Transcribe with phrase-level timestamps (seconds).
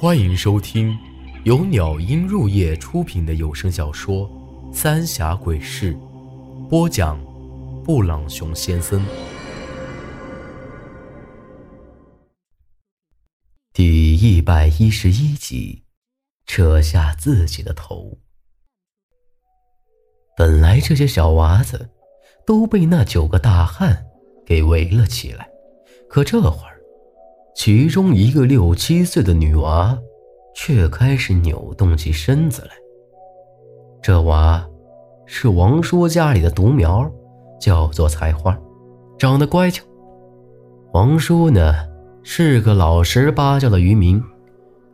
[0.00, 0.98] 欢迎收听
[1.44, 4.26] 由鸟音入夜出品的有声小说
[4.72, 5.94] 《三峡鬼事》，
[6.68, 7.22] 播讲：
[7.84, 9.04] 布朗熊先生。
[13.74, 15.84] 第一百一十一集，
[16.46, 18.16] 扯下自己的头。
[20.34, 21.90] 本来这些小娃子
[22.46, 24.06] 都被那九个大汉
[24.46, 25.46] 给围了起来，
[26.08, 26.69] 可这会儿，
[27.62, 29.94] 其中一个六七岁的女娃
[30.54, 32.70] 却开始扭动起身子来。
[34.00, 34.66] 这娃
[35.26, 37.06] 是王叔家里的独苗，
[37.60, 38.58] 叫做菜花，
[39.18, 39.84] 长得乖巧。
[40.94, 41.74] 王叔呢？
[42.22, 44.22] 是个老实巴交的渔民，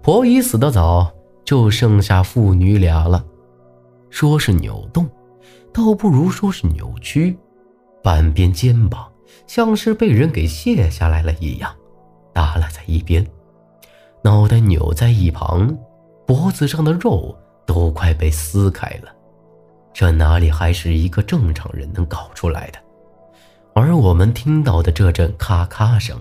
[0.00, 1.12] 婆姨死得早，
[1.44, 3.24] 就剩下父女俩了。
[4.08, 5.10] 说是扭动，
[5.72, 7.36] 倒不如说是扭曲，
[8.04, 9.10] 半边肩膀
[9.48, 11.74] 像是被人给卸下来了一样，
[12.32, 13.26] 耷拉在一边，
[14.22, 15.76] 脑袋扭在一旁，
[16.26, 17.36] 脖子上的肉
[17.66, 19.12] 都快被撕开了。
[19.92, 22.78] 这哪里还是一个正常人能搞出来的？
[23.74, 26.18] 而我们听到的这阵咔咔声。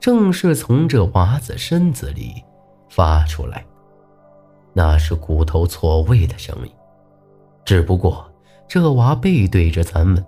[0.00, 2.40] 正是从这娃子身子里
[2.88, 3.64] 发出来，
[4.72, 6.70] 那是骨头错位的声音。
[7.64, 8.24] 只不过
[8.68, 10.24] 这娃背对着咱们，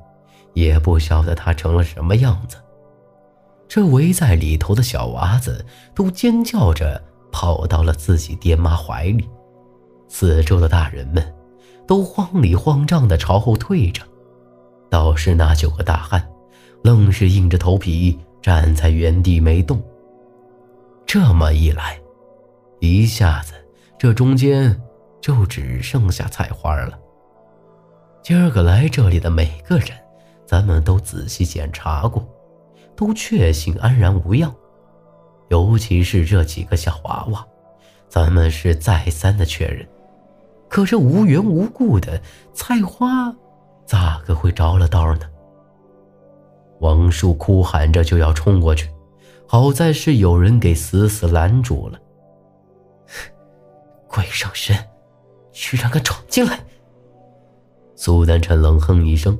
[0.55, 2.57] 也不晓得他成了什么样子。
[3.71, 9.31] 这围在里头的小娃子都尖叫着跑到了自己爹妈怀里，
[10.09, 11.25] 四周的大人们
[11.87, 14.03] 都慌里慌张地朝后退着，
[14.91, 16.29] 倒是那九个大汉，
[16.83, 18.19] 愣是硬着头皮。
[18.43, 19.83] 站在原地没动。
[21.05, 22.01] 这么一来，
[22.79, 23.53] 一下子
[23.99, 24.81] 这中间
[25.21, 26.99] 就只剩下菜花了。
[28.23, 29.91] 今儿个来这里的每个人，
[30.47, 32.27] 咱们都仔细检查过，
[33.01, 34.55] 都确信安然无恙。
[35.49, 37.47] 尤其是这几个小娃娃，
[38.11, 39.89] 咱们是再三的确认。
[40.69, 42.21] 可这无缘无故的
[42.53, 43.35] 菜花，
[43.87, 45.23] 咋个会着了道呢？
[46.81, 48.91] 王叔哭喊着就要冲过去，
[49.47, 51.99] 好在是有人给死死拦住了。
[54.09, 54.77] 鬼上身，
[55.53, 56.61] 居然敢闯进来！
[57.97, 59.39] 苏丹臣冷哼一声，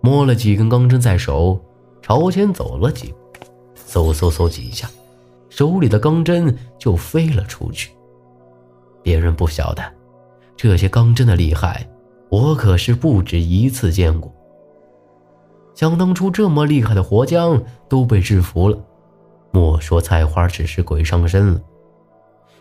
[0.00, 1.58] 摸了几根钢针在手，
[2.02, 3.16] 朝前走了几步，
[3.88, 4.88] 嗖嗖嗖几下，
[5.48, 7.90] 手里的钢针就飞了出去。
[9.02, 9.82] 别人不晓得，
[10.56, 11.88] 这些钢针的厉害，
[12.28, 14.32] 我可是不止一次见过。
[15.74, 18.78] 想当初这么厉害的活将都被制服了，
[19.50, 21.60] 莫说菜花只是鬼上身了，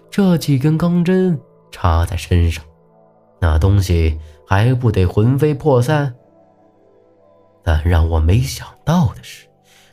[0.10, 1.40] 这几根钢针
[1.72, 2.64] 插在身上，
[3.40, 4.18] 那东西
[4.48, 6.16] 还不得魂飞魄散？
[7.70, 9.48] 但让我没想到的是，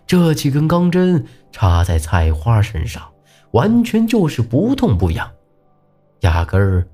[0.07, 3.13] 这几根钢针插在菜花身上，
[3.51, 5.31] 完全就是不痛不痒，
[6.21, 6.89] 压根儿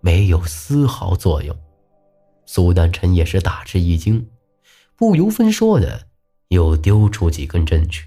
[0.00, 1.56] 没有丝毫作用。
[2.46, 4.28] 苏丹臣也是大吃一惊。
[4.94, 6.06] 不由分说的，
[6.50, 8.06] 又丢出几根针去。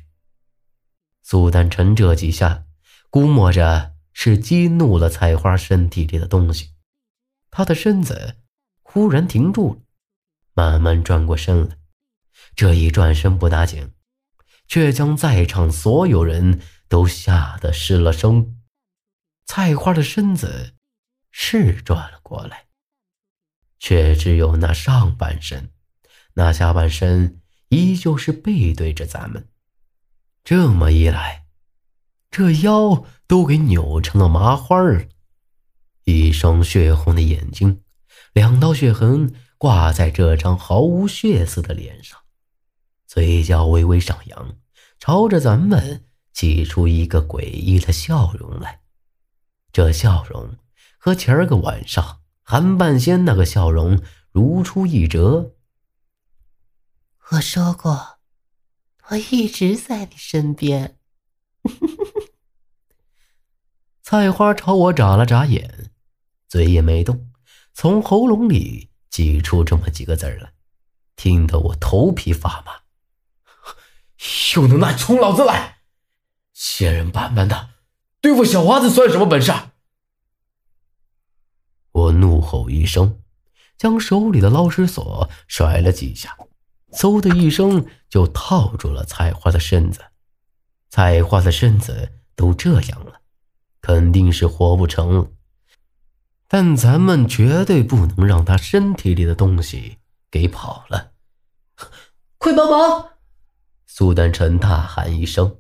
[1.24, 2.64] 苏丹臣这几下，
[3.10, 6.70] 估摸着是激怒了菜花身体里的东西，
[7.50, 8.36] 他的身子
[8.84, 9.82] 忽然停住了，
[10.54, 11.76] 慢慢转过身来。
[12.56, 13.92] 这一转身不打紧，
[14.68, 18.58] 却将在场所有人都吓得失了声。
[19.46, 20.76] 菜花的身子
[21.32, 22.68] 是转了过来，
[23.80, 25.72] 却只有那上半身。
[26.36, 29.50] 那下半身依旧是背对着咱们，
[30.46, 31.46] 这么一来，
[32.30, 35.06] 这腰都给扭成了麻花了。
[36.06, 37.84] 一双血红的眼睛，
[38.32, 42.21] 两道血痕挂在这张毫无血色的脸上，
[43.14, 44.56] 嘴角微微上扬，
[44.98, 48.84] 朝着咱们挤出一个诡异的笑容来。
[49.74, 50.56] 这笑容
[50.98, 54.02] 和前儿个晚上韩半仙那个笑容
[54.32, 55.56] 如出一辙。
[57.32, 58.20] 我说过，
[59.10, 60.98] 我一直在你身边。
[64.02, 65.92] 菜花朝我眨了眨眼，
[66.48, 67.30] 嘴也没动，
[67.74, 70.54] 从喉咙里挤出这么几个字来，
[71.18, 72.81] 听得我头皮发麻。
[74.56, 75.80] 又能耐冲老子来？
[76.54, 77.70] 仙人板板的，
[78.22, 79.52] 对付小娃子算什么本事？
[81.92, 83.22] 我怒吼一声，
[83.78, 86.38] 将手里的捞尸索甩了几下。
[86.92, 90.02] 嗖的一声，就套住了菜花的身子。
[90.90, 93.22] 菜花的身子都这样了，
[93.82, 95.32] 肯定是活不成了。
[96.48, 101.14] 但咱们绝对不能让他身体里的东西给跑了！
[102.38, 103.11] 快帮忙！
[103.94, 105.58] 苏丹臣大喊一声。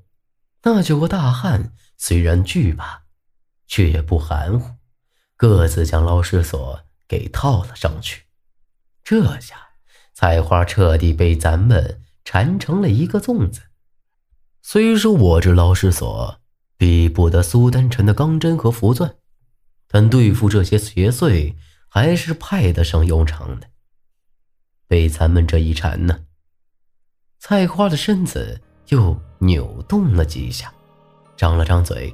[0.63, 3.03] 那九个大汉虽然惧怕，
[3.67, 4.75] 却也不含糊，
[5.35, 6.79] 各自将捞尸索
[7.09, 8.23] 给套了上去。
[9.03, 9.57] 这下，
[10.13, 13.63] 菜花彻底被咱们缠成了一个粽子。
[14.61, 16.39] 虽说我这捞尸索
[16.77, 19.13] 比不得苏丹臣的钢针和符钻，
[19.89, 21.57] 但对付这些邪祟
[21.89, 23.67] 还是派得上用场的。
[24.87, 26.27] 被咱们这一缠呢，
[27.43, 30.71] 菜花的身子又扭动了几下，
[31.35, 32.13] 张了张嘴，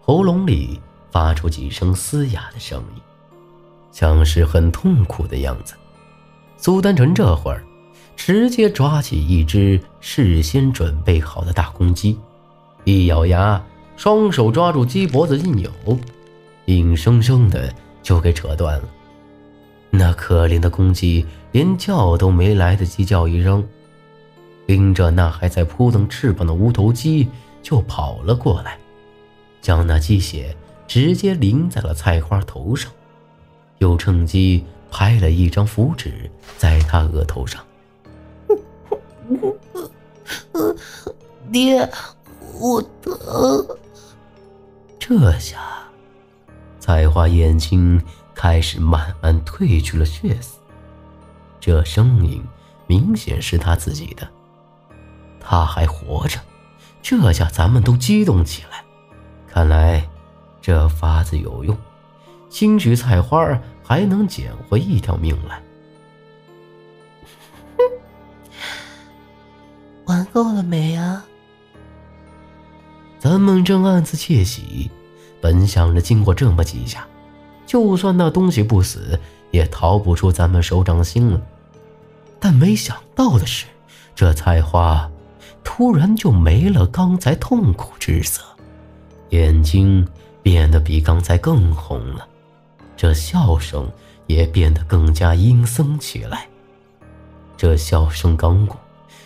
[0.00, 0.80] 喉咙里
[1.12, 3.00] 发出几声嘶哑的声音，
[3.92, 5.74] 像是很痛苦的样子。
[6.56, 7.64] 苏丹臣这会儿
[8.16, 12.18] 直接抓起一只事先准备好的大公鸡，
[12.82, 13.64] 一咬牙，
[13.96, 15.70] 双手抓住鸡脖子一扭，
[16.64, 17.72] 硬生生的
[18.02, 18.88] 就给扯断了。
[19.90, 23.64] 那可怜的公鸡连叫都没来得及叫一声，
[24.66, 27.28] 拎着那还在扑腾翅膀的无头鸡
[27.62, 28.78] 就跑了过来，
[29.60, 30.56] 将那鸡血
[30.86, 32.90] 直接淋在了菜花头上，
[33.78, 37.64] 又趁机拍了一张符纸在他额头上。
[41.52, 41.88] 爹，
[42.58, 43.66] 我疼。
[44.98, 45.60] 这下，
[46.78, 48.02] 菜花眼睛。
[48.36, 50.58] 开始慢慢褪去了血丝，
[51.60, 52.42] 这声音
[52.88, 54.28] 明显是他自己的。
[55.46, 56.40] 他还活着，
[57.02, 58.82] 这下咱们都激动起来。
[59.46, 60.08] 看来
[60.60, 61.76] 这法子有用，
[62.48, 65.62] 兴许菜花还能捡回一条命来。
[70.06, 71.24] 玩够了没啊？
[73.18, 74.90] 咱们正暗自窃喜，
[75.40, 77.06] 本想着经过这么几下。
[77.66, 79.18] 就算那东西不死，
[79.50, 81.40] 也逃不出咱们手掌心了。
[82.38, 83.66] 但没想到的是，
[84.14, 85.10] 这菜花
[85.64, 88.42] 突然就没了刚才痛苦之色，
[89.30, 90.06] 眼睛
[90.42, 92.28] 变得比刚才更红了，
[92.96, 93.90] 这笑声
[94.26, 96.46] 也变得更加阴森起来。
[97.56, 98.78] 这笑声刚过，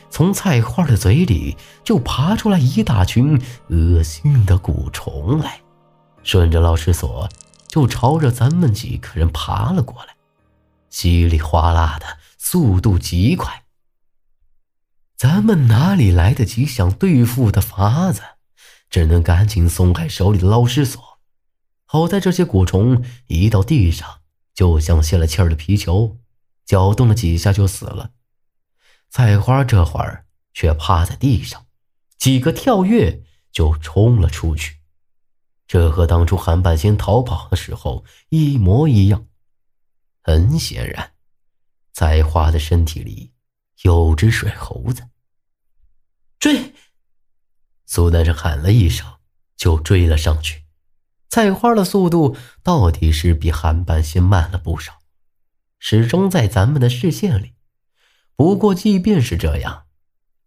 [0.08, 3.38] 从菜花的嘴里就爬出来一大群
[3.68, 5.60] 恶心的蛊虫来，
[6.22, 7.28] 顺着老师所。
[7.68, 10.16] 就朝着咱们几个人爬了过来，
[10.88, 12.06] 稀里哗啦的，
[12.38, 13.62] 速度极快。
[15.18, 18.22] 咱们哪里来得及想对付的法子，
[18.88, 21.18] 只能赶紧松开手里的捞尸索。
[21.86, 24.20] 好在这些蛊虫一到地上，
[24.54, 26.18] 就像泄了气儿的皮球，
[26.64, 28.12] 搅动了几下就死了。
[29.10, 31.66] 菜花这会儿却趴在地上，
[32.16, 34.76] 几个跳跃就冲了出去。
[35.66, 39.26] 这和当初韩半仙逃跑的时候一模一样。
[40.22, 41.10] 很显然，
[41.92, 43.32] 在花的身体里
[43.82, 45.08] 有只水猴子。
[46.38, 46.74] 追！
[47.86, 49.06] 苏丹生喊了一声，
[49.56, 50.64] 就追了上去。
[51.28, 54.98] 菜花的速度到底是比韩半仙慢了不少，
[55.78, 57.54] 始终在咱们的视线里。
[58.34, 59.86] 不过，即便是这样，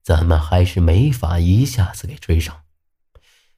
[0.02, 2.64] 咱们还是没法一下子给追上。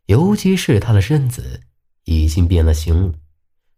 [0.08, 1.62] 尤其是他的身子
[2.04, 3.20] 已经变了形了，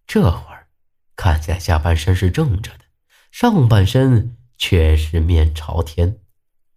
[0.08, 0.68] 这会儿
[1.16, 2.86] 看起来下半身是正着的，
[3.32, 6.20] 上半身却是面朝天，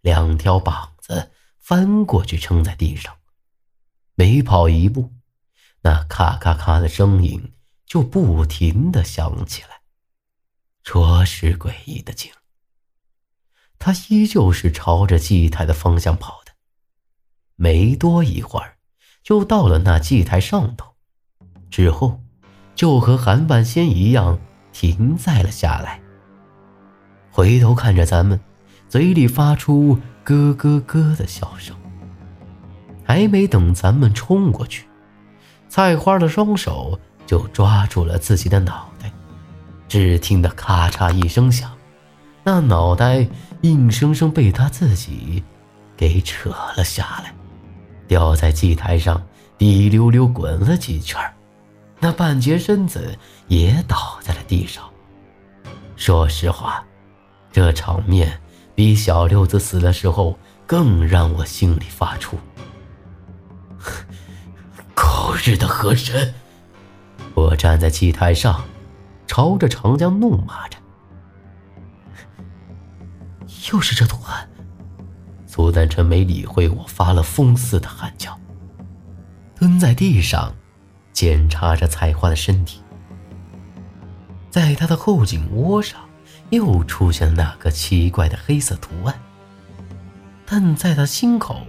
[0.01, 3.15] 两条膀子翻过去撑在地上。
[4.15, 5.13] 每跑一步，
[5.81, 7.53] 那咔咔咔的声音
[7.85, 9.81] 就不停的响起来，
[10.83, 12.31] 着实诡异的紧。
[13.77, 16.51] 他依旧是朝着祭台的方向跑的，
[17.55, 18.77] 没多一会儿。
[19.21, 20.95] 就到了那祭台上头，
[21.69, 22.23] 之后
[22.73, 24.39] 就和韩半仙一样
[24.71, 26.01] 停在了下来，
[27.39, 28.37] 回头看着咱们，
[28.89, 31.73] 嘴里发出咯咯咯的笑声。
[33.05, 34.85] 还没等咱们冲过去，
[35.69, 39.09] 菜花的双手就抓住了自己的脑袋，
[39.87, 41.71] 只听得咔嚓一声响，
[42.43, 43.25] 那脑袋
[43.61, 45.41] 硬生生被他自己
[45.95, 47.33] 给扯了下来。
[48.05, 49.23] 掉在祭台上，
[49.57, 51.17] 滴溜溜滚了几圈
[52.01, 53.17] 那半截身子
[53.47, 54.83] 也倒在了地上。
[55.95, 56.83] 说实话，
[57.51, 58.39] 这场面
[58.75, 62.35] 比小六子死的时候更让我心里发怵。
[64.93, 66.33] 狗日的河神！
[67.33, 68.63] 我站在祭台上，
[69.25, 70.77] 朝着长江怒骂着
[73.71, 74.49] ：“又是这图案！”
[75.47, 78.37] 苏丹臣没理会我发了疯似的喊叫，
[79.55, 80.53] 蹲在地上
[81.11, 82.81] 检查着菜花的身体。
[84.49, 86.01] 在他的后颈窝上
[86.49, 89.19] 又出现了那个奇怪的黑色图案，
[90.45, 91.65] 但在他心口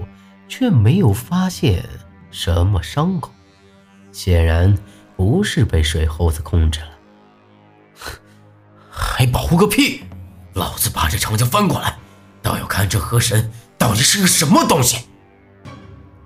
[0.49, 1.85] 却没有发现
[2.31, 3.31] 什么伤口，
[4.13, 4.77] 显然
[5.17, 6.91] 不是被水猴子控制了。
[8.91, 10.03] 还保护个屁！
[10.55, 11.97] 老子把这长江翻过来，
[12.43, 15.07] 倒要看这河神到底是个什么东西！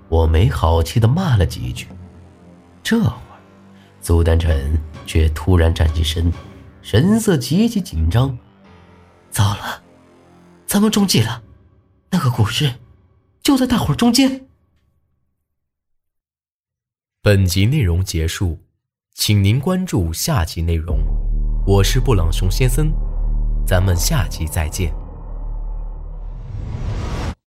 [0.09, 1.87] 我没好气的骂了几句。
[2.81, 3.39] 这会儿，
[4.01, 6.31] 苏丹臣却突然站起身，
[6.85, 8.37] 神色极其紧张。
[9.31, 9.81] 糟了，
[10.67, 11.41] 咱们中计了，
[12.11, 12.75] 那个古尸
[13.41, 14.45] 就在大伙中间。
[17.23, 18.59] 本集内容结束，
[19.15, 20.99] 请您关注下集内容。
[21.65, 22.93] 我是布朗熊先生，
[23.65, 24.93] 咱们下集再见。